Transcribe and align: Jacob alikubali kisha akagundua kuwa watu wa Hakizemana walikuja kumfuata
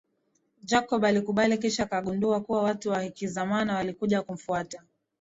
Jacob 0.63 1.05
alikubali 1.05 1.57
kisha 1.57 1.83
akagundua 1.83 2.41
kuwa 2.41 2.63
watu 2.63 2.89
wa 2.89 3.01
Hakizemana 3.03 3.75
walikuja 3.75 4.21
kumfuata 4.21 4.83